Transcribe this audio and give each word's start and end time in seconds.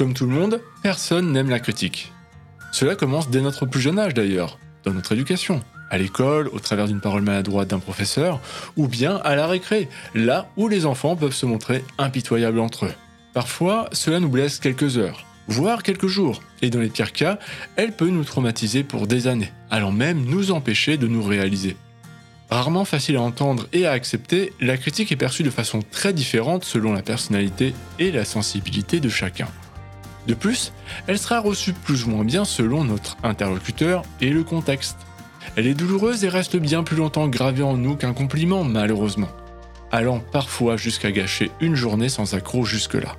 Comme 0.00 0.14
tout 0.14 0.24
le 0.24 0.32
monde, 0.32 0.62
personne 0.82 1.30
n'aime 1.30 1.50
la 1.50 1.60
critique. 1.60 2.10
Cela 2.72 2.96
commence 2.96 3.28
dès 3.28 3.42
notre 3.42 3.66
plus 3.66 3.82
jeune 3.82 3.98
âge 3.98 4.14
d'ailleurs, 4.14 4.58
dans 4.82 4.94
notre 4.94 5.12
éducation, 5.12 5.60
à 5.90 5.98
l'école, 5.98 6.48
au 6.48 6.58
travers 6.58 6.88
d'une 6.88 7.02
parole 7.02 7.20
maladroite 7.20 7.68
d'un 7.68 7.80
professeur, 7.80 8.40
ou 8.78 8.88
bien 8.88 9.16
à 9.16 9.36
la 9.36 9.46
récré, 9.46 9.90
là 10.14 10.48
où 10.56 10.68
les 10.68 10.86
enfants 10.86 11.16
peuvent 11.16 11.34
se 11.34 11.44
montrer 11.44 11.84
impitoyables 11.98 12.60
entre 12.60 12.86
eux. 12.86 12.94
Parfois, 13.34 13.90
cela 13.92 14.20
nous 14.20 14.30
blesse 14.30 14.58
quelques 14.58 14.96
heures, 14.96 15.26
voire 15.48 15.82
quelques 15.82 16.06
jours, 16.06 16.40
et 16.62 16.70
dans 16.70 16.80
les 16.80 16.88
pires 16.88 17.12
cas, 17.12 17.38
elle 17.76 17.94
peut 17.94 18.08
nous 18.08 18.24
traumatiser 18.24 18.84
pour 18.84 19.06
des 19.06 19.26
années, 19.26 19.52
allant 19.68 19.92
même 19.92 20.24
nous 20.24 20.50
empêcher 20.50 20.96
de 20.96 21.08
nous 21.08 21.22
réaliser. 21.22 21.76
Rarement 22.48 22.86
facile 22.86 23.16
à 23.16 23.20
entendre 23.20 23.68
et 23.74 23.84
à 23.84 23.92
accepter, 23.92 24.54
la 24.62 24.78
critique 24.78 25.12
est 25.12 25.16
perçue 25.16 25.42
de 25.42 25.50
façon 25.50 25.82
très 25.90 26.14
différente 26.14 26.64
selon 26.64 26.94
la 26.94 27.02
personnalité 27.02 27.74
et 27.98 28.10
la 28.10 28.24
sensibilité 28.24 28.98
de 28.98 29.10
chacun. 29.10 29.48
De 30.26 30.34
plus, 30.34 30.72
elle 31.06 31.18
sera 31.18 31.40
reçue 31.40 31.72
plus 31.72 32.04
ou 32.04 32.10
moins 32.10 32.24
bien 32.24 32.44
selon 32.44 32.84
notre 32.84 33.16
interlocuteur 33.22 34.02
et 34.20 34.30
le 34.30 34.44
contexte. 34.44 34.98
Elle 35.56 35.66
est 35.66 35.74
douloureuse 35.74 36.24
et 36.24 36.28
reste 36.28 36.56
bien 36.56 36.82
plus 36.82 36.96
longtemps 36.96 37.28
gravée 37.28 37.62
en 37.62 37.76
nous 37.76 37.96
qu'un 37.96 38.12
compliment, 38.12 38.62
malheureusement, 38.62 39.30
allant 39.90 40.20
parfois 40.20 40.76
jusqu'à 40.76 41.10
gâcher 41.10 41.50
une 41.60 41.74
journée 41.74 42.08
sans 42.08 42.34
accroc 42.34 42.64
jusque-là. 42.64 43.16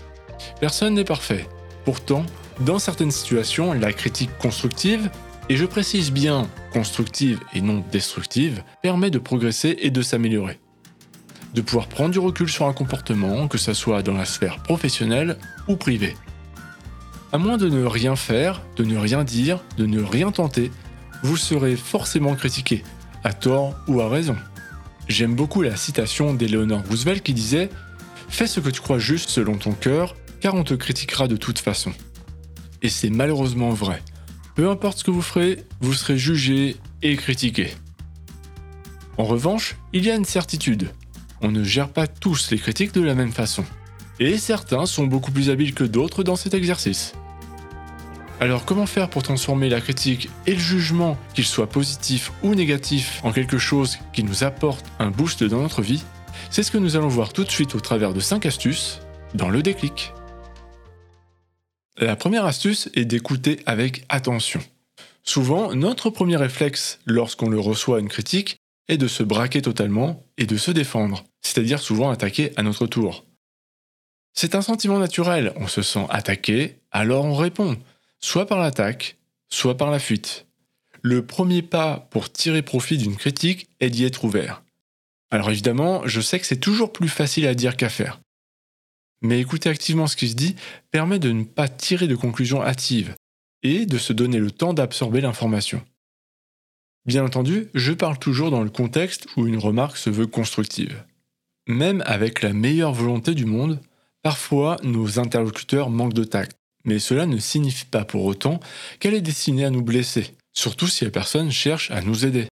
Personne 0.60 0.94
n'est 0.94 1.04
parfait. 1.04 1.48
Pourtant, 1.86 2.26
dans 2.60 2.80
certaines 2.80 3.12
situations, 3.12 3.74
la 3.74 3.92
critique 3.92 4.38
constructive 4.38 5.10
et 5.50 5.58
je 5.58 5.66
précise 5.66 6.12
bien 6.12 6.48
constructive 6.72 7.40
et 7.54 7.62
non 7.62 7.84
destructive, 7.92 8.64
permet 8.82 9.10
de 9.10 9.20
progresser 9.20 9.76
et 9.82 9.92
de 9.92 10.02
s'améliorer. 10.02 10.60
De 11.54 11.62
pouvoir 11.62 11.88
prendre 11.88 12.12
du 12.12 12.20
recul 12.20 12.48
sur 12.48 12.68
un 12.68 12.74
comportement, 12.74 13.50
que 13.50 13.58
ce 13.58 13.74
soit 13.74 14.04
dans 14.04 14.14
la 14.14 14.24
sphère 14.24 14.64
professionnelle 14.64 15.38
ou 15.68 15.76
privée. 15.76 16.16
À 17.34 17.38
moins 17.38 17.56
de 17.56 17.70
ne 17.70 17.86
rien 17.86 18.18
faire, 18.18 18.62
de 18.76 18.84
ne 18.84 18.98
rien 18.98 19.24
dire, 19.24 19.64
de 19.78 19.86
ne 19.86 20.02
rien 20.02 20.32
tenter, 20.32 20.70
vous 21.24 21.38
serez 21.38 21.78
forcément 21.78 22.36
critiqué, 22.36 22.84
à 23.24 23.32
tort 23.32 23.76
ou 23.88 24.02
à 24.02 24.10
raison. 24.10 24.36
J'aime 25.08 25.34
beaucoup 25.34 25.62
la 25.62 25.78
citation 25.78 26.34
d'Eleanor 26.34 26.84
Roosevelt 26.90 27.24
qui 27.24 27.34
disait 27.34 27.70
Fais 28.28 28.48
ce 28.48 28.60
que 28.60 28.70
tu 28.70 28.82
crois 28.82 29.00
juste 29.00 29.30
selon 29.30 29.56
ton 29.56 29.72
cœur, 29.72 30.16
car 30.42 30.56
on 30.56 30.66
te 30.66 30.74
critiquera 30.74 31.30
de 31.30 31.38
toute 31.38 31.60
façon. 31.60 31.94
Et 32.82 32.90
c'est 32.90 33.10
malheureusement 33.10 33.70
vrai. 33.70 34.02
Peu 34.56 34.70
importe 34.70 35.00
ce 35.00 35.04
que 35.06 35.12
vous 35.12 35.22
ferez, 35.22 35.64
vous 35.80 35.94
serez 35.94 36.18
jugé 36.18 36.76
et 37.02 37.16
critiqué. 37.16 37.74
En 39.18 39.24
revanche, 39.24 39.78
il 39.94 40.06
y 40.06 40.12
a 40.12 40.16
une 40.16 40.26
certitude. 40.26 40.90
On 41.42 41.50
ne 41.50 41.64
gère 41.64 41.90
pas 41.90 42.08
tous 42.08 42.52
les 42.52 42.58
critiques 42.58 42.94
de 42.94 43.02
la 43.02 43.16
même 43.16 43.32
façon. 43.32 43.64
Et 44.20 44.38
certains 44.38 44.86
sont 44.86 45.08
beaucoup 45.08 45.32
plus 45.32 45.50
habiles 45.50 45.74
que 45.74 45.84
d'autres 45.84 46.24
dans 46.24 46.36
cet 46.36 46.54
exercice. 46.54 47.14
Alors 48.42 48.66
comment 48.66 48.88
faire 48.88 49.08
pour 49.08 49.22
transformer 49.22 49.70
la 49.70 49.82
critique 49.82 50.28
et 50.48 50.54
le 50.56 50.60
jugement, 50.60 51.16
qu'il 51.36 51.46
soit 51.46 51.70
positif 51.70 52.32
ou 52.42 52.56
négatif, 52.56 53.22
en 53.24 53.32
quelque 53.32 53.60
chose 53.60 54.00
qui 54.14 54.24
nous 54.24 54.44
apporte 54.44 54.84
un 54.98 55.12
boost 55.12 55.44
dans 55.44 55.62
notre 55.62 55.84
vie? 55.84 56.04
C'est 56.50 56.64
ce 56.64 56.72
que 56.72 56.80
nous 56.80 56.96
allons 56.96 57.08
voir 57.08 57.34
tout 57.34 57.44
de 57.44 57.52
suite 57.52 57.76
au 57.76 57.80
travers 57.80 58.16
de 58.16 58.20
5 58.20 58.48
astuces 58.48 59.00
dans 59.36 59.50
le 59.50 59.62
déclic. 59.62 60.12
La 62.00 62.16
première 62.16 62.46
astuce 62.46 62.90
est 62.96 63.06
d'écouter 63.06 63.60
avec 63.68 64.06
attention. 64.10 64.60
Souvent, 65.22 65.76
notre 65.76 66.10
premier 66.10 66.38
réflexe 66.38 66.98
lorsqu'on 67.06 67.48
le 67.48 67.60
reçoit 67.60 68.00
une 68.00 68.10
critique 68.10 68.58
est 68.88 68.98
de 68.98 69.08
se 69.08 69.22
braquer 69.22 69.62
totalement 69.62 70.26
et 70.40 70.48
de 70.48 70.58
se 70.58 70.72
défendre, 70.72 71.26
c'est-à-dire 71.44 71.78
souvent 71.78 72.10
attaquer 72.10 72.54
à 72.56 72.64
notre 72.64 72.88
tour. 72.88 73.24
C'est 74.34 74.56
un 74.56 74.64
sentiment 74.64 74.98
naturel, 74.98 75.54
on 75.58 75.68
se 75.68 75.84
sent 75.84 76.08
attaqué, 76.10 76.80
alors 76.90 77.26
on 77.26 77.36
répond, 77.36 77.78
soit 78.24 78.46
par 78.46 78.60
l'attaque, 78.60 79.18
soit 79.50 79.78
par 79.78 79.92
la 79.92 80.00
fuite. 80.00 80.46
Le 81.02 81.26
premier 81.26 81.62
pas 81.62 82.08
pour 82.12 82.32
tirer 82.32 82.62
profit 82.62 82.98
d'une 82.98 83.16
critique 83.16 83.70
est 83.80 83.90
d'y 83.90 84.06
être 84.06 84.24
ouvert. 84.24 84.64
Alors 85.32 85.50
évidemment, 85.50 86.08
je 86.08 86.22
sais 86.22 86.40
que 86.40 86.46
c'est 86.46 86.58
toujours 86.58 86.94
plus 86.94 87.10
facile 87.10 87.48
à 87.48 87.56
dire 87.56 87.76
qu'à 87.76 87.90
faire 87.90 88.20
mais 89.22 89.40
écouter 89.40 89.70
activement 89.70 90.08
ce 90.08 90.16
qui 90.16 90.28
se 90.30 90.36
dit 90.36 90.56
permet 90.90 91.20
de 91.20 91.32
ne 91.32 91.44
pas 91.44 91.68
tirer 91.68 92.08
de 92.08 92.16
conclusions 92.16 92.64
hâtives 92.64 93.16
et 93.64 93.86
de 93.86 93.98
se 93.98 94.14
donner 94.14 94.40
le 94.40 94.52
temps 94.52 94.74
d'absorber 94.74 95.22
l'information. 95.22 95.82
Bien 97.06 97.24
entendu, 97.24 97.70
je 97.74 97.94
parle 97.94 98.18
toujours 98.20 98.52
dans 98.52 98.64
le 98.64 98.70
contexte 98.70 99.28
où 99.38 99.48
une 99.48 99.58
remarque 99.58 99.98
se 99.98 100.10
veut 100.10 100.28
constructive. 100.28 101.04
Même 101.68 102.04
avec 102.06 102.42
la 102.42 102.54
meilleure 102.54 102.94
volonté 102.94 103.34
du 103.34 103.46
monde, 103.46 103.80
parfois 104.24 104.78
nos 104.84 105.20
interlocuteurs 105.20 105.90
manquent 105.90 106.14
de 106.14 106.24
tact, 106.24 106.58
mais 106.86 107.00
cela 107.00 107.26
ne 107.26 107.38
signifie 107.38 107.86
pas 107.86 108.06
pour 108.06 108.26
autant 108.26 108.60
qu'elle 109.00 109.14
est 109.14 109.22
destinée 109.22 109.66
à 109.66 109.70
nous 109.70 109.82
blesser, 109.82 110.36
surtout 110.54 110.88
si 110.88 111.06
la 111.06 111.12
personne 111.12 111.52
cherche 111.52 111.92
à 111.92 112.02
nous 112.02 112.26
aider. 112.26 112.48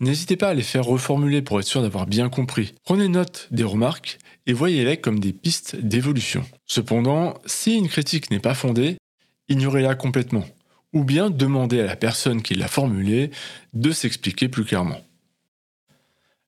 N'hésitez 0.00 0.36
pas 0.36 0.50
à 0.50 0.54
les 0.54 0.62
faire 0.62 0.84
reformuler 0.84 1.42
pour 1.42 1.58
être 1.58 1.66
sûr 1.66 1.82
d'avoir 1.82 2.06
bien 2.06 2.28
compris. 2.28 2.74
Prenez 2.84 3.08
note 3.08 3.48
des 3.50 3.64
remarques 3.64 4.18
et 4.46 4.52
voyez-les 4.52 4.98
comme 4.98 5.18
des 5.18 5.32
pistes 5.32 5.76
d'évolution. 5.76 6.44
Cependant, 6.66 7.34
si 7.46 7.76
une 7.76 7.88
critique 7.88 8.30
n'est 8.30 8.38
pas 8.38 8.54
fondée, 8.54 8.96
ignorez-la 9.48 9.96
complètement, 9.96 10.44
ou 10.92 11.02
bien 11.02 11.30
demandez 11.30 11.80
à 11.80 11.86
la 11.86 11.96
personne 11.96 12.42
qui 12.42 12.54
l'a 12.54 12.68
formulée 12.68 13.30
de 13.72 13.90
s'expliquer 13.90 14.48
plus 14.48 14.64
clairement. 14.64 15.00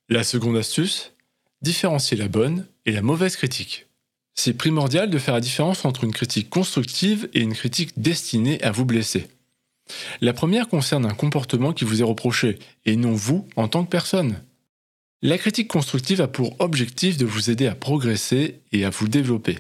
La 0.09 0.23
seconde 0.23 0.57
astuce, 0.57 1.13
différencier 1.61 2.17
la 2.17 2.29
bonne 2.29 2.67
et 2.87 2.93
la 2.93 3.03
mauvaise 3.03 3.37
critique. 3.37 3.87
C'est 4.43 4.55
primordial 4.55 5.11
de 5.11 5.19
faire 5.19 5.35
la 5.35 5.43
différence 5.43 5.85
entre 5.85 6.03
une 6.03 6.15
critique 6.15 6.49
constructive 6.49 7.29
et 7.35 7.41
une 7.41 7.53
critique 7.53 8.01
destinée 8.01 8.59
à 8.63 8.71
vous 8.71 8.87
blesser. 8.87 9.29
La 10.23 10.33
première 10.33 10.67
concerne 10.67 11.05
un 11.05 11.13
comportement 11.13 11.75
qui 11.75 11.85
vous 11.85 12.01
est 12.01 12.07
reproché, 12.07 12.59
et 12.87 12.97
non 12.97 13.13
vous 13.13 13.47
en 13.57 13.69
tant 13.69 13.85
que 13.85 13.91
personne. 13.91 14.43
La 15.21 15.37
critique 15.37 15.69
constructive 15.69 16.23
a 16.23 16.27
pour 16.27 16.59
objectif 16.59 17.19
de 17.19 17.27
vous 17.27 17.51
aider 17.51 17.67
à 17.67 17.75
progresser 17.75 18.63
et 18.73 18.87
à 18.87 18.89
vous 18.89 19.09
développer. 19.09 19.59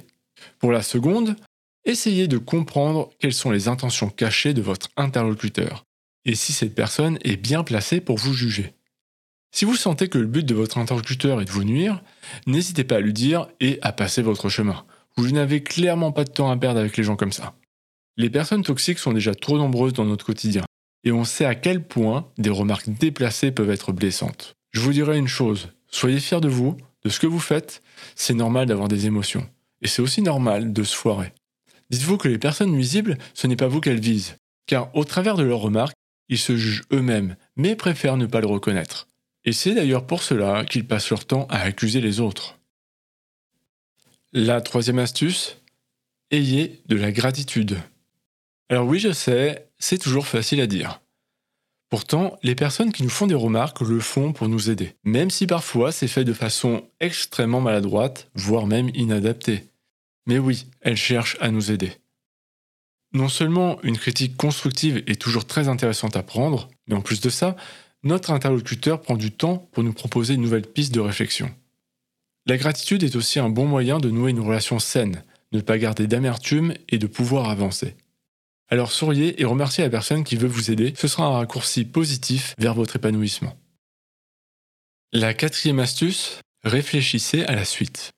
Pour 0.58 0.72
la 0.72 0.80
seconde, 0.80 1.36
essayez 1.84 2.26
de 2.26 2.38
comprendre 2.38 3.10
quelles 3.18 3.34
sont 3.34 3.50
les 3.50 3.68
intentions 3.68 4.08
cachées 4.08 4.54
de 4.54 4.62
votre 4.62 4.88
interlocuteur 4.96 5.84
et 6.24 6.34
si 6.34 6.54
cette 6.54 6.74
personne 6.74 7.18
est 7.22 7.36
bien 7.36 7.64
placée 7.64 8.00
pour 8.00 8.16
vous 8.16 8.32
juger. 8.32 8.72
Si 9.52 9.64
vous 9.64 9.74
sentez 9.74 10.08
que 10.08 10.18
le 10.18 10.26
but 10.26 10.46
de 10.46 10.54
votre 10.54 10.78
interlocuteur 10.78 11.40
est 11.40 11.44
de 11.44 11.50
vous 11.50 11.64
nuire, 11.64 12.02
n'hésitez 12.46 12.84
pas 12.84 12.96
à 12.96 13.00
lui 13.00 13.12
dire 13.12 13.48
et 13.60 13.78
à 13.82 13.92
passer 13.92 14.22
votre 14.22 14.48
chemin. 14.48 14.84
Vous 15.16 15.30
n'avez 15.32 15.62
clairement 15.62 16.12
pas 16.12 16.24
de 16.24 16.30
temps 16.30 16.50
à 16.50 16.56
perdre 16.56 16.80
avec 16.80 16.96
les 16.96 17.02
gens 17.02 17.16
comme 17.16 17.32
ça. 17.32 17.54
Les 18.16 18.30
personnes 18.30 18.62
toxiques 18.62 18.98
sont 18.98 19.12
déjà 19.12 19.34
trop 19.34 19.58
nombreuses 19.58 19.92
dans 19.92 20.04
notre 20.04 20.24
quotidien, 20.24 20.64
et 21.04 21.12
on 21.12 21.24
sait 21.24 21.44
à 21.44 21.54
quel 21.54 21.82
point 21.82 22.28
des 22.38 22.50
remarques 22.50 22.88
déplacées 22.88 23.50
peuvent 23.50 23.70
être 23.70 23.92
blessantes. 23.92 24.54
Je 24.72 24.80
vous 24.80 24.92
dirais 24.92 25.18
une 25.18 25.28
chose, 25.28 25.68
soyez 25.88 26.20
fiers 26.20 26.40
de 26.40 26.48
vous, 26.48 26.76
de 27.04 27.08
ce 27.08 27.18
que 27.18 27.26
vous 27.26 27.40
faites, 27.40 27.82
c'est 28.14 28.34
normal 28.34 28.66
d'avoir 28.66 28.88
des 28.88 29.06
émotions. 29.06 29.48
Et 29.82 29.88
c'est 29.88 30.02
aussi 30.02 30.22
normal 30.22 30.72
de 30.72 30.82
se 30.84 30.94
foirer. 30.94 31.32
Dites-vous 31.90 32.18
que 32.18 32.28
les 32.28 32.38
personnes 32.38 32.70
nuisibles, 32.70 33.18
ce 33.34 33.46
n'est 33.46 33.56
pas 33.56 33.68
vous 33.68 33.80
qu'elles 33.80 34.00
visent, 34.00 34.36
car 34.66 34.94
au 34.94 35.04
travers 35.04 35.36
de 35.36 35.42
leurs 35.42 35.60
remarques, 35.60 35.96
ils 36.28 36.38
se 36.38 36.56
jugent 36.56 36.84
eux-mêmes, 36.92 37.36
mais 37.56 37.74
préfèrent 37.74 38.16
ne 38.16 38.26
pas 38.26 38.40
le 38.40 38.46
reconnaître. 38.46 39.08
Et 39.44 39.52
c'est 39.52 39.74
d'ailleurs 39.74 40.06
pour 40.06 40.22
cela 40.22 40.64
qu'ils 40.64 40.86
passent 40.86 41.10
leur 41.10 41.24
temps 41.24 41.46
à 41.48 41.60
accuser 41.60 42.00
les 42.00 42.20
autres. 42.20 42.58
La 44.32 44.60
troisième 44.60 44.98
astuce, 44.98 45.56
ayez 46.30 46.82
de 46.86 46.96
la 46.96 47.10
gratitude. 47.10 47.78
Alors 48.68 48.86
oui, 48.86 48.98
je 48.98 49.12
sais, 49.12 49.68
c'est 49.78 49.98
toujours 49.98 50.26
facile 50.26 50.60
à 50.60 50.66
dire. 50.66 51.00
Pourtant, 51.88 52.38
les 52.44 52.54
personnes 52.54 52.92
qui 52.92 53.02
nous 53.02 53.08
font 53.08 53.26
des 53.26 53.34
remarques 53.34 53.80
le 53.80 53.98
font 53.98 54.32
pour 54.32 54.48
nous 54.48 54.70
aider, 54.70 54.94
même 55.02 55.30
si 55.30 55.48
parfois 55.48 55.90
c'est 55.90 56.06
fait 56.06 56.24
de 56.24 56.32
façon 56.32 56.88
extrêmement 57.00 57.60
maladroite, 57.60 58.30
voire 58.34 58.68
même 58.68 58.90
inadaptée. 58.94 59.64
Mais 60.26 60.38
oui, 60.38 60.66
elles 60.82 60.96
cherchent 60.96 61.36
à 61.40 61.50
nous 61.50 61.72
aider. 61.72 61.92
Non 63.12 63.28
seulement 63.28 63.82
une 63.82 63.98
critique 63.98 64.36
constructive 64.36 65.02
est 65.08 65.20
toujours 65.20 65.46
très 65.46 65.66
intéressante 65.66 66.16
à 66.16 66.22
prendre, 66.22 66.68
mais 66.86 66.94
en 66.94 67.00
plus 67.00 67.20
de 67.20 67.28
ça, 67.28 67.56
notre 68.02 68.30
interlocuteur 68.30 69.00
prend 69.00 69.16
du 69.16 69.30
temps 69.30 69.68
pour 69.72 69.82
nous 69.82 69.92
proposer 69.92 70.34
une 70.34 70.42
nouvelle 70.42 70.66
piste 70.66 70.94
de 70.94 71.00
réflexion. 71.00 71.54
La 72.46 72.56
gratitude 72.56 73.02
est 73.02 73.16
aussi 73.16 73.38
un 73.38 73.50
bon 73.50 73.66
moyen 73.66 73.98
de 73.98 74.10
nouer 74.10 74.30
une 74.30 74.40
relation 74.40 74.78
saine, 74.78 75.22
ne 75.52 75.60
pas 75.60 75.78
garder 75.78 76.06
d'amertume 76.06 76.74
et 76.88 76.98
de 76.98 77.06
pouvoir 77.06 77.50
avancer. 77.50 77.96
Alors 78.68 78.92
souriez 78.92 79.40
et 79.40 79.44
remerciez 79.44 79.84
la 79.84 79.90
personne 79.90 80.24
qui 80.24 80.36
veut 80.36 80.48
vous 80.48 80.70
aider, 80.70 80.94
ce 80.96 81.08
sera 81.08 81.26
un 81.26 81.36
raccourci 81.36 81.84
positif 81.84 82.54
vers 82.58 82.74
votre 82.74 82.96
épanouissement. 82.96 83.58
La 85.12 85.34
quatrième 85.34 85.80
astuce, 85.80 86.40
réfléchissez 86.62 87.44
à 87.44 87.56
la 87.56 87.64
suite. 87.64 88.12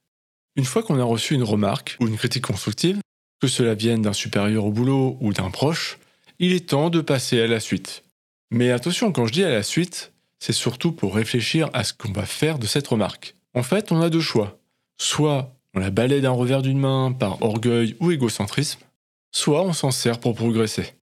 Une 0.57 0.67
fois 0.67 0.83
qu'on 0.83 1.01
a 1.01 1.05
reçu 1.05 1.35
une 1.35 1.43
remarque 1.43 1.97
ou 2.01 2.07
une 2.07 2.19
critique 2.19 2.45
constructive, 2.45 3.01
que 3.41 3.49
cela 3.49 3.75
vienne 3.75 4.03
d'un 4.03 4.13
supérieur 4.13 4.67
au 4.67 4.71
boulot 4.71 5.17
ou 5.21 5.33
d'un 5.33 5.51
proche, 5.51 5.99
il 6.39 6.53
est 6.53 6.69
temps 6.69 6.91
de 6.91 7.01
passer 7.01 7.41
à 7.41 7.47
la 7.47 7.61
suite. 7.61 8.05
Mais 8.55 8.71
attention, 8.71 9.13
quand 9.13 9.25
je 9.25 9.33
dis 9.33 9.45
à 9.45 9.49
la 9.49 9.63
suite, 9.63 10.13
c'est 10.39 10.53
surtout 10.53 10.93
pour 10.93 11.15
réfléchir 11.15 11.71
à 11.73 11.85
ce 11.85 11.95
qu'on 11.95 12.13
va 12.13 12.27
faire 12.27 12.59
de 12.59 12.67
cette 12.67 12.87
remarque. 12.87 13.35
En 13.55 13.63
fait, 13.63 13.93
on 13.93 14.03
a 14.03 14.11
deux 14.11 14.21
choix. 14.21 14.59
Soit 14.99 15.57
on 15.73 15.81
la 15.81 15.91
balaie 15.91 16.21
d'un 16.21 16.33
revers 16.33 16.61
d'une 16.61 16.79
main 16.79 17.13
par 17.13 17.41
orgueil 17.41 17.97
ou 17.99 18.11
égocentrisme, 18.11 18.81
soit 19.31 19.63
on 19.63 19.73
s'en 19.73 19.91
sert 19.91 20.21
pour 20.21 20.35
progresser. 20.35 20.93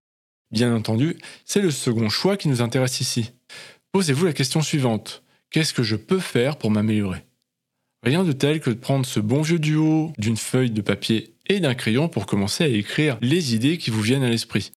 Bien 0.53 0.73
entendu, 0.73 1.19
c'est 1.45 1.61
le 1.61 1.73
second 1.73 2.09
choix 2.09 2.37
qui 2.37 2.47
nous 2.47 2.63
intéresse 2.63 3.01
ici. 3.01 3.33
Posez-vous 3.91 4.27
la 4.27 4.33
question 4.33 4.63
suivante. 4.63 5.25
Qu'est-ce 5.51 5.75
que 5.75 5.83
je 5.83 5.97
peux 5.97 6.21
faire 6.21 6.57
pour 6.57 6.71
m'améliorer? 6.71 7.25
Rien 8.05 8.23
de 8.23 8.33
tel 8.33 8.61
que 8.61 8.71
de 8.71 8.77
prendre 8.77 9.05
ce 9.05 9.19
bon 9.19 9.43
vieux 9.43 9.59
duo 9.59 10.13
d'une 10.19 10.37
feuille 10.37 10.71
de 10.71 10.83
papier 10.83 11.35
et 11.49 11.59
d'un 11.59 11.75
crayon 11.75 12.09
pour 12.09 12.27
commencer 12.27 12.63
à 12.63 12.69
écrire 12.69 13.19
les 13.21 13.57
idées 13.57 13.77
qui 13.77 13.91
vous 13.91 14.03
viennent 14.03 14.23
à 14.23 14.31
l'esprit. 14.31 14.71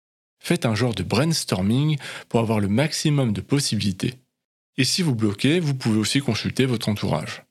Faites 0.44 0.66
un 0.66 0.76
genre 0.76 0.94
de 0.94 1.04
brainstorming 1.04 1.98
pour 2.28 2.42
avoir 2.42 2.60
le 2.60 2.68
maximum 2.68 3.32
de 3.32 3.40
possibilités. 3.40 4.16
Et 4.76 4.84
si 4.84 5.02
vous 5.02 5.16
bloquez, 5.16 5.62
vous 5.62 5.74
pouvez 5.74 5.98
aussi 5.98 6.20
consulter 6.20 6.66
votre 6.66 6.90
entourage. 6.90 7.44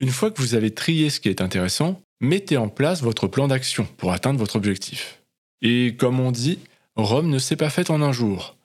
Une 0.00 0.10
fois 0.10 0.32
que 0.32 0.42
vous 0.42 0.56
avez 0.56 0.74
trié 0.74 1.10
ce 1.10 1.20
qui 1.20 1.28
est 1.28 1.40
intéressant, 1.40 2.02
mettez 2.20 2.56
en 2.56 2.68
place 2.68 3.02
votre 3.02 3.28
plan 3.28 3.46
d'action 3.46 3.86
pour 3.98 4.12
atteindre 4.12 4.40
votre 4.40 4.56
objectif. 4.56 5.22
Et 5.62 5.94
comme 5.96 6.18
on 6.18 6.32
dit, 6.32 6.58
Rome 6.96 7.30
ne 7.30 7.38
s'est 7.38 7.54
pas 7.54 7.70
faite 7.70 7.90
en 7.90 8.02
un 8.02 8.10
jour. 8.10 8.56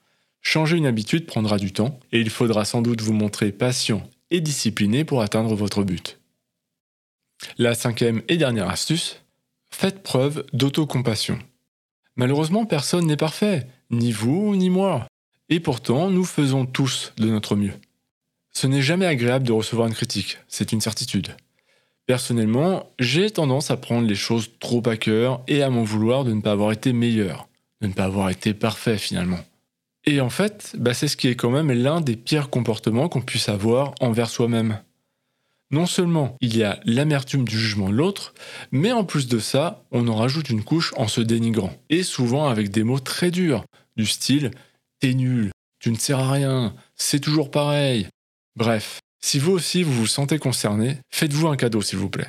Changer 0.42 0.76
une 0.76 0.86
habitude 0.86 1.26
prendra 1.26 1.56
du 1.56 1.72
temps 1.72 2.00
et 2.10 2.20
il 2.20 2.30
faudra 2.30 2.64
sans 2.64 2.82
doute 2.82 3.02
vous 3.02 3.12
montrer 3.12 3.52
patient 3.52 4.02
et 4.32 4.40
discipliné 4.40 5.04
pour 5.04 5.22
atteindre 5.22 5.54
votre 5.54 5.84
but. 5.84 6.18
La 7.56 7.74
cinquième 7.74 8.22
et 8.26 8.36
dernière 8.36 8.68
astuce, 8.68 9.22
faites 9.70 10.02
preuve 10.02 10.44
d'autocompassion. 10.52 11.38
Malheureusement, 12.20 12.66
personne 12.66 13.06
n'est 13.06 13.16
parfait, 13.16 13.66
ni 13.90 14.12
vous 14.12 14.54
ni 14.54 14.68
moi. 14.68 15.06
Et 15.48 15.58
pourtant, 15.58 16.10
nous 16.10 16.24
faisons 16.24 16.66
tous 16.66 17.14
de 17.16 17.30
notre 17.30 17.56
mieux. 17.56 17.72
Ce 18.52 18.66
n'est 18.66 18.82
jamais 18.82 19.06
agréable 19.06 19.46
de 19.46 19.52
recevoir 19.52 19.88
une 19.88 19.94
critique, 19.94 20.36
c'est 20.46 20.72
une 20.72 20.82
certitude. 20.82 21.28
Personnellement, 22.04 22.90
j'ai 22.98 23.30
tendance 23.30 23.70
à 23.70 23.78
prendre 23.78 24.06
les 24.06 24.16
choses 24.16 24.50
trop 24.60 24.86
à 24.86 24.98
cœur 24.98 25.40
et 25.48 25.62
à 25.62 25.70
m'en 25.70 25.82
vouloir 25.82 26.24
de 26.24 26.34
ne 26.34 26.42
pas 26.42 26.52
avoir 26.52 26.72
été 26.72 26.92
meilleur, 26.92 27.48
de 27.80 27.86
ne 27.86 27.94
pas 27.94 28.04
avoir 28.04 28.28
été 28.28 28.52
parfait 28.52 28.98
finalement. 28.98 29.40
Et 30.04 30.20
en 30.20 30.28
fait, 30.28 30.74
bah, 30.76 30.92
c'est 30.92 31.08
ce 31.08 31.16
qui 31.16 31.28
est 31.28 31.36
quand 31.36 31.48
même 31.48 31.72
l'un 31.72 32.02
des 32.02 32.16
pires 32.16 32.50
comportements 32.50 33.08
qu'on 33.08 33.22
puisse 33.22 33.48
avoir 33.48 33.94
envers 34.00 34.28
soi-même 34.28 34.78
non 35.70 35.86
seulement 35.86 36.36
il 36.40 36.56
y 36.56 36.62
a 36.62 36.80
l'amertume 36.84 37.44
du 37.44 37.58
jugement 37.58 37.88
de 37.88 37.94
l'autre, 37.94 38.34
mais 38.72 38.92
en 38.92 39.04
plus 39.04 39.28
de 39.28 39.38
ça, 39.38 39.84
on 39.90 40.08
en 40.08 40.16
rajoute 40.16 40.50
une 40.50 40.64
couche 40.64 40.92
en 40.96 41.08
se 41.08 41.20
dénigrant. 41.20 41.72
Et 41.88 42.02
souvent 42.02 42.48
avec 42.48 42.70
des 42.70 42.82
mots 42.82 43.00
très 43.00 43.30
durs, 43.30 43.64
du 43.96 44.06
style 44.06 44.50
T'es 45.00 45.14
nul, 45.14 45.50
tu 45.78 45.90
ne 45.90 45.96
sers 45.96 46.18
à 46.18 46.30
rien, 46.30 46.74
c'est 46.94 47.20
toujours 47.20 47.50
pareil. 47.50 48.06
Bref, 48.54 49.00
si 49.22 49.38
vous 49.38 49.52
aussi 49.52 49.82
vous 49.82 49.94
vous 49.94 50.06
sentez 50.06 50.38
concerné, 50.38 50.98
faites-vous 51.10 51.48
un 51.48 51.56
cadeau 51.56 51.80
s'il 51.80 51.98
vous 51.98 52.10
plaît. 52.10 52.28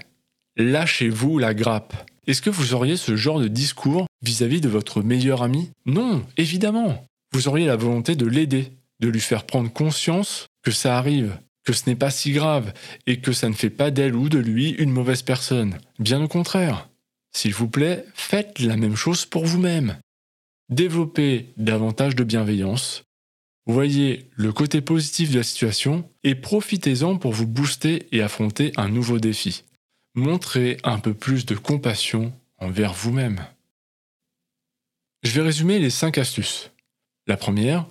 Lâchez-vous 0.56 1.38
la 1.38 1.54
grappe. 1.54 2.10
Est-ce 2.28 2.42
que 2.42 2.50
vous 2.50 2.74
auriez 2.74 2.96
ce 2.96 3.18
genre 3.18 3.40
de 3.40 3.50
discours 3.50 4.06
vis-à-vis 4.22 4.62
de 4.62 4.70
votre 4.70 5.02
meilleur 5.02 5.44
ami? 5.44 5.72
Non, 5.86 6.26
évidemment. 6.38 7.06
Vous 7.34 7.50
auriez 7.50 7.66
la 7.66 7.76
volonté 7.76 8.16
de 8.16 8.26
l'aider, 8.26 8.72
de 9.02 9.10
lui 9.10 9.20
faire 9.20 9.46
prendre 9.46 9.72
conscience 9.72 10.48
que 10.64 10.72
ça 10.72 10.98
arrive, 10.98 11.38
que 11.63 11.74
ce 11.74 11.90
n'est 11.90 11.96
pas 11.96 12.12
si 12.12 12.31
grave 12.31 12.74
et 13.08 13.22
que 13.22 13.34
ça 13.34 13.50
ne 13.50 13.54
fait 13.54 13.69
pas 13.69 13.92
d'elle 13.92 14.16
ou 14.16 14.30
de 14.30 14.40
lui 14.40 14.72
une 14.72 14.92
mauvaise 14.92 15.22
personne. 15.22 15.80
Bien 16.00 16.22
au 16.22 16.28
contraire. 16.28 16.90
S'il 17.34 17.54
vous 17.54 17.69
plaît, 17.69 18.06
faites 18.13 18.60
la 18.60 18.75
même 18.75 18.96
chose 18.96 19.25
pour 19.25 19.46
vous-même. 19.46 19.98
Développez 20.69 21.54
davantage 21.58 22.16
de 22.16 22.24
bienveillance. 22.24 23.04
Voyez 23.66 24.30
le 24.36 24.52
côté 24.52 24.81
positif 24.81 25.31
de 25.31 25.38
la 25.38 25.44
situation 25.44 26.10
et 26.24 26.36
profitez-en 26.36 27.18
pour 27.18 27.31
vous 27.31 27.48
booster 27.48 28.07
et 28.12 28.22
affronter 28.22 28.74
un 28.75 28.90
nouveau 28.90 29.19
défi. 29.19 29.64
Montrez 30.16 30.78
un 30.84 31.00
peu 31.00 31.14
plus 31.14 31.46
de 31.46 31.56
compassion 31.56 32.34
envers 32.57 32.94
vous-même. 32.94 33.46
Je 35.24 35.31
vais 35.31 35.42
résumer 35.42 35.80
les 35.80 35.92
5 35.92 36.18
astuces. 36.18 36.72
La 37.28 37.38
première, 37.38 37.86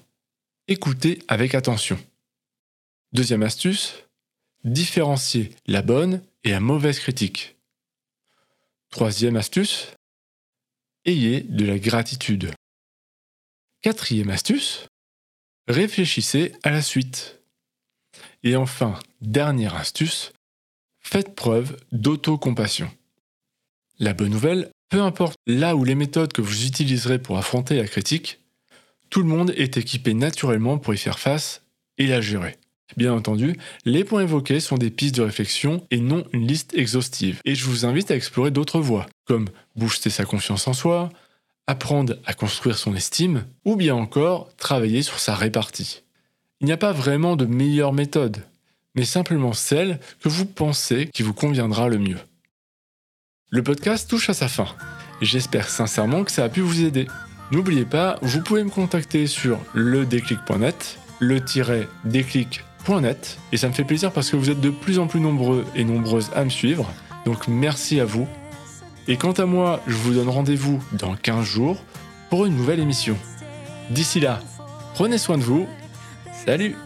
écoutez 0.66 1.20
avec 1.28 1.54
attention. 1.54 1.98
Deuxième 3.12 3.42
astuce, 3.42 3.94
différencier 4.62 5.50
la 5.66 5.82
bonne 5.82 6.22
et 6.44 6.50
la 6.50 6.60
mauvaise 6.60 7.00
critique. 7.00 7.56
Troisième 8.90 9.34
astuce, 9.34 9.88
ayez 11.04 11.40
de 11.40 11.64
la 11.64 11.80
gratitude. 11.80 12.52
Quatrième 13.82 14.30
astuce, 14.30 14.86
réfléchissez 15.66 16.52
à 16.62 16.70
la 16.70 16.82
suite. 16.82 17.40
Et 18.44 18.54
enfin, 18.54 18.96
dernière 19.20 19.74
astuce, 19.74 20.32
faites 21.00 21.34
preuve 21.34 21.76
d'autocompassion. 21.90 22.92
La 23.98 24.14
bonne 24.14 24.30
nouvelle, 24.30 24.70
peu 24.88 25.02
importe 25.02 25.36
là 25.48 25.74
où 25.74 25.82
les 25.82 25.96
méthodes 25.96 26.32
que 26.32 26.42
vous 26.42 26.64
utiliserez 26.64 27.18
pour 27.18 27.38
affronter 27.38 27.74
la 27.74 27.88
critique, 27.88 28.38
tout 29.08 29.22
le 29.22 29.28
monde 29.28 29.52
est 29.56 29.76
équipé 29.76 30.14
naturellement 30.14 30.78
pour 30.78 30.94
y 30.94 30.98
faire 30.98 31.18
face 31.18 31.62
et 31.98 32.06
la 32.06 32.20
gérer. 32.20 32.59
Bien 32.96 33.12
entendu, 33.12 33.56
les 33.84 34.04
points 34.04 34.22
évoqués 34.22 34.60
sont 34.60 34.76
des 34.76 34.90
pistes 34.90 35.16
de 35.16 35.22
réflexion 35.22 35.86
et 35.90 36.00
non 36.00 36.24
une 36.32 36.46
liste 36.46 36.74
exhaustive. 36.74 37.40
Et 37.44 37.54
je 37.54 37.64
vous 37.64 37.84
invite 37.84 38.10
à 38.10 38.16
explorer 38.16 38.50
d'autres 38.50 38.80
voies, 38.80 39.06
comme 39.24 39.48
booster 39.76 40.10
sa 40.10 40.24
confiance 40.24 40.66
en 40.66 40.72
soi, 40.72 41.10
apprendre 41.66 42.16
à 42.26 42.34
construire 42.34 42.76
son 42.76 42.96
estime, 42.96 43.44
ou 43.64 43.76
bien 43.76 43.94
encore 43.94 44.48
travailler 44.56 45.02
sur 45.02 45.18
sa 45.18 45.34
répartie. 45.34 46.02
Il 46.60 46.66
n'y 46.66 46.72
a 46.72 46.76
pas 46.76 46.92
vraiment 46.92 47.36
de 47.36 47.46
meilleure 47.46 47.92
méthode, 47.92 48.44
mais 48.94 49.04
simplement 49.04 49.52
celle 49.52 50.00
que 50.20 50.28
vous 50.28 50.46
pensez 50.46 51.08
qui 51.12 51.22
vous 51.22 51.34
conviendra 51.34 51.88
le 51.88 51.98
mieux. 51.98 52.18
Le 53.50 53.62
podcast 53.62 54.08
touche 54.10 54.30
à 54.30 54.34
sa 54.34 54.48
fin, 54.48 54.66
j'espère 55.20 55.68
sincèrement 55.68 56.24
que 56.24 56.32
ça 56.32 56.44
a 56.44 56.48
pu 56.48 56.60
vous 56.60 56.84
aider. 56.84 57.06
N'oubliez 57.50 57.84
pas, 57.84 58.18
vous 58.22 58.42
pouvez 58.42 58.62
me 58.62 58.70
contacter 58.70 59.26
sur 59.26 59.58
ledéclic.net, 59.74 60.98
et 63.52 63.56
ça 63.56 63.68
me 63.68 63.72
fait 63.72 63.84
plaisir 63.84 64.10
parce 64.10 64.30
que 64.30 64.36
vous 64.36 64.50
êtes 64.50 64.60
de 64.60 64.70
plus 64.70 64.98
en 64.98 65.06
plus 65.06 65.20
nombreux 65.20 65.64
et 65.76 65.84
nombreuses 65.84 66.30
à 66.34 66.44
me 66.44 66.50
suivre. 66.50 66.90
Donc 67.24 67.46
merci 67.46 68.00
à 68.00 68.04
vous. 68.04 68.26
Et 69.06 69.16
quant 69.16 69.32
à 69.32 69.46
moi, 69.46 69.80
je 69.86 69.94
vous 69.94 70.14
donne 70.14 70.28
rendez-vous 70.28 70.82
dans 70.92 71.14
15 71.14 71.44
jours 71.44 71.76
pour 72.30 72.46
une 72.46 72.56
nouvelle 72.56 72.80
émission. 72.80 73.16
D'ici 73.90 74.18
là, 74.20 74.40
prenez 74.94 75.18
soin 75.18 75.38
de 75.38 75.42
vous. 75.42 75.66
Salut 76.44 76.76